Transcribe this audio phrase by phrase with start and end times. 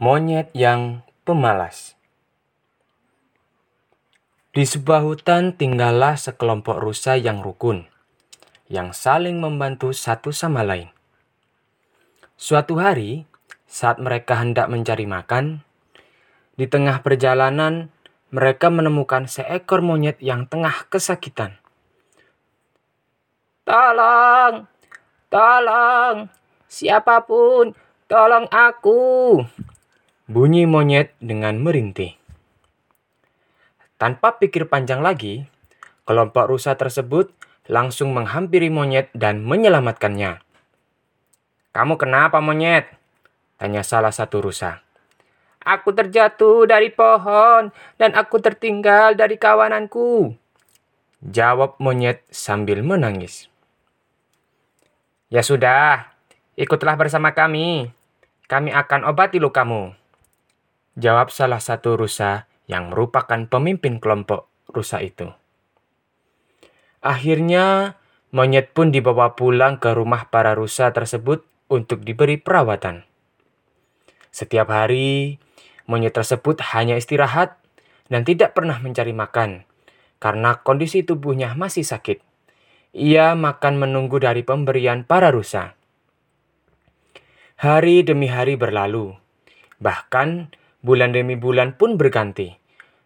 [0.00, 1.92] Monyet yang pemalas.
[4.56, 7.84] Di sebuah hutan tinggallah sekelompok rusa yang rukun,
[8.72, 10.88] yang saling membantu satu sama lain.
[12.40, 13.28] Suatu hari,
[13.68, 15.68] saat mereka hendak mencari makan,
[16.56, 17.92] di tengah perjalanan
[18.32, 21.60] mereka menemukan seekor monyet yang tengah kesakitan.
[23.68, 24.64] Tolong,
[25.28, 26.32] tolong,
[26.72, 27.76] siapa pun,
[28.08, 29.44] tolong aku.
[30.30, 32.14] Bunyi monyet dengan merintih.
[33.98, 35.42] Tanpa pikir panjang lagi,
[36.06, 37.34] kelompok rusa tersebut
[37.66, 40.38] langsung menghampiri monyet dan menyelamatkannya.
[41.74, 42.86] Kamu kenapa monyet?
[43.58, 44.86] Tanya salah satu rusa.
[45.66, 50.38] Aku terjatuh dari pohon dan aku tertinggal dari kawananku.
[51.26, 53.50] Jawab monyet sambil menangis.
[55.26, 56.14] Ya sudah,
[56.54, 57.90] ikutlah bersama kami.
[58.46, 59.98] Kami akan obati lukamu.
[60.98, 65.30] Jawab salah satu rusa yang merupakan pemimpin kelompok rusa itu.
[67.02, 67.96] Akhirnya,
[68.30, 73.06] monyet pun dibawa pulang ke rumah para rusa tersebut untuk diberi perawatan.
[74.30, 75.38] Setiap hari,
[75.90, 77.58] monyet tersebut hanya istirahat
[78.10, 79.66] dan tidak pernah mencari makan
[80.20, 82.22] karena kondisi tubuhnya masih sakit.
[82.94, 85.74] Ia makan menunggu dari pemberian para rusa.
[87.60, 89.16] Hari demi hari berlalu,
[89.78, 92.56] bahkan bulan demi bulan pun berganti,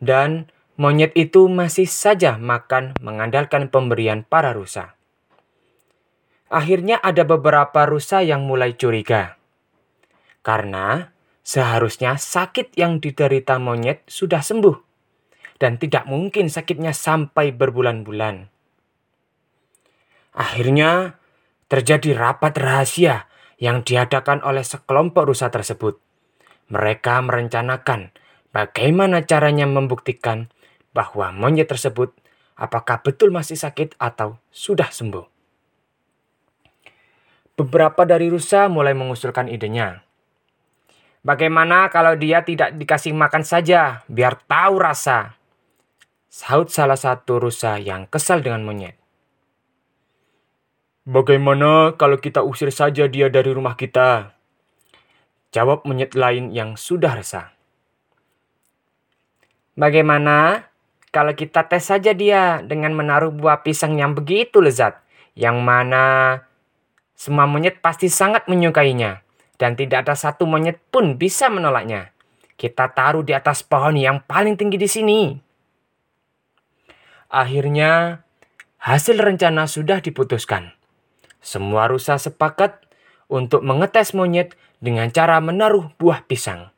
[0.00, 4.98] dan monyet itu masih saja makan mengandalkan pemberian para rusa.
[6.48, 9.36] Akhirnya ada beberapa rusa yang mulai curiga.
[10.40, 11.12] Karena
[11.44, 14.76] seharusnya sakit yang diderita monyet sudah sembuh.
[15.58, 18.46] Dan tidak mungkin sakitnya sampai berbulan-bulan.
[20.38, 21.18] Akhirnya
[21.66, 23.26] terjadi rapat rahasia
[23.58, 25.98] yang diadakan oleh sekelompok rusa tersebut.
[26.68, 28.12] Mereka merencanakan
[28.52, 30.52] bagaimana caranya membuktikan
[30.92, 32.12] bahwa monyet tersebut
[32.58, 35.24] apakah betul masih sakit atau sudah sembuh.
[37.58, 40.06] Beberapa dari rusa mulai mengusulkan idenya.
[41.26, 45.34] Bagaimana kalau dia tidak dikasih makan saja, biar tahu rasa?
[46.30, 48.94] Saut salah satu rusa yang kesal dengan monyet.
[51.08, 54.37] Bagaimana kalau kita usir saja dia dari rumah kita?
[55.48, 57.56] Jawab monyet lain yang sudah resah.
[59.78, 60.68] Bagaimana
[61.08, 65.00] kalau kita tes saja dia dengan menaruh buah pisang yang begitu lezat,
[65.32, 66.36] yang mana
[67.16, 69.24] semua monyet pasti sangat menyukainya,
[69.56, 72.12] dan tidak ada satu monyet pun bisa menolaknya.
[72.58, 75.20] Kita taruh di atas pohon yang paling tinggi di sini.
[77.30, 78.22] Akhirnya,
[78.82, 80.74] hasil rencana sudah diputuskan.
[81.38, 82.84] Semua rusa sepakat
[83.30, 86.70] untuk mengetes monyet dengan cara menaruh buah pisang.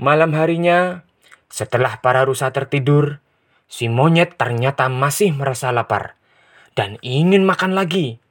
[0.00, 1.04] Malam harinya,
[1.52, 3.20] setelah para rusa tertidur,
[3.68, 6.16] si monyet ternyata masih merasa lapar
[6.72, 8.22] dan ingin makan lagi.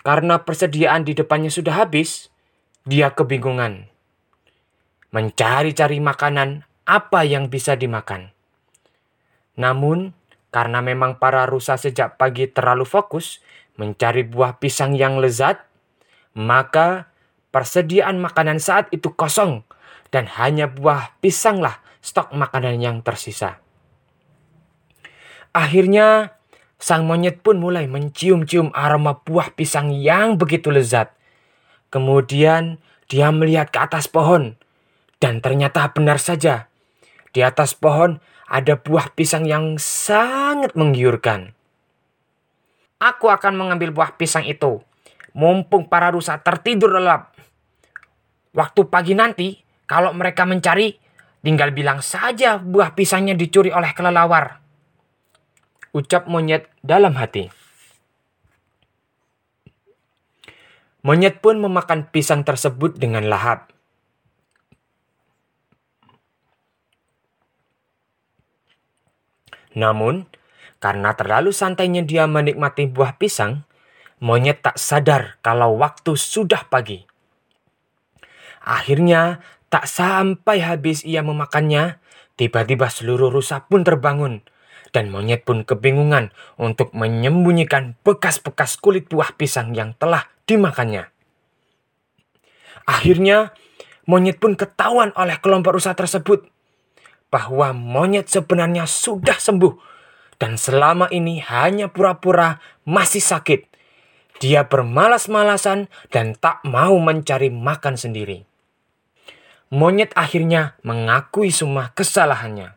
[0.00, 2.32] Karena persediaan di depannya sudah habis,
[2.88, 3.88] dia kebingungan.
[5.12, 8.32] Mencari-cari makanan apa yang bisa dimakan.
[9.60, 10.16] Namun,
[10.50, 13.38] karena memang para rusa sejak pagi terlalu fokus
[13.78, 15.69] mencari buah pisang yang lezat,
[16.34, 17.10] maka
[17.50, 19.66] persediaan makanan saat itu kosong
[20.10, 23.60] dan hanya buah pisanglah stok makanan yang tersisa.
[25.50, 26.38] Akhirnya,
[26.78, 31.10] sang monyet pun mulai mencium-cium aroma buah pisang yang begitu lezat.
[31.90, 32.78] Kemudian,
[33.10, 34.54] dia melihat ke atas pohon,
[35.18, 36.70] dan ternyata benar saja,
[37.34, 41.54] di atas pohon ada buah pisang yang sangat menggiurkan.
[43.02, 44.86] Aku akan mengambil buah pisang itu,
[45.36, 47.34] mumpung para rusa tertidur lelap.
[48.50, 49.54] Waktu pagi nanti,
[49.86, 50.98] kalau mereka mencari,
[51.42, 54.58] tinggal bilang saja buah pisangnya dicuri oleh kelelawar.
[55.90, 57.50] Ucap monyet dalam hati.
[61.00, 63.72] Monyet pun memakan pisang tersebut dengan lahap.
[69.72, 70.26] Namun,
[70.82, 73.62] karena terlalu santainya dia menikmati buah pisang,
[74.20, 77.08] monyet tak sadar kalau waktu sudah pagi.
[78.60, 79.40] Akhirnya,
[79.72, 81.96] tak sampai habis ia memakannya,
[82.36, 84.44] tiba-tiba seluruh rusa pun terbangun,
[84.92, 91.08] dan monyet pun kebingungan untuk menyembunyikan bekas-bekas kulit buah pisang yang telah dimakannya.
[92.84, 93.56] Akhirnya,
[94.04, 96.44] monyet pun ketahuan oleh kelompok rusa tersebut
[97.30, 99.74] bahwa monyet sebenarnya sudah sembuh
[100.42, 103.69] dan selama ini hanya pura-pura masih sakit.
[104.40, 108.48] Dia bermalas-malasan dan tak mau mencari makan sendiri.
[109.68, 112.72] Monyet akhirnya mengakui semua kesalahannya.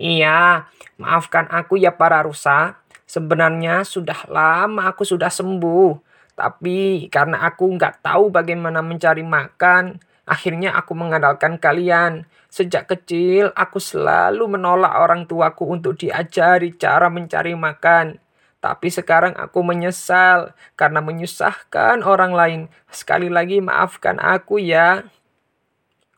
[0.00, 0.66] Iya,
[0.96, 2.80] maafkan aku ya para rusa.
[3.04, 6.00] Sebenarnya sudah lama aku sudah sembuh.
[6.32, 12.24] Tapi karena aku nggak tahu bagaimana mencari makan, akhirnya aku mengandalkan kalian.
[12.48, 18.27] Sejak kecil, aku selalu menolak orang tuaku untuk diajari cara mencari makan.
[18.58, 22.60] Tapi sekarang aku menyesal karena menyusahkan orang lain.
[22.90, 25.06] Sekali lagi maafkan aku ya.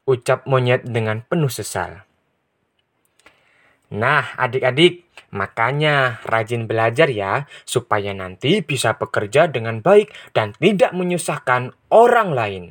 [0.08, 2.08] Ucap monyet dengan penuh sesal.
[3.92, 5.04] Nah, adik-adik,
[5.34, 12.64] makanya rajin belajar ya, supaya nanti bisa bekerja dengan baik dan tidak menyusahkan orang lain.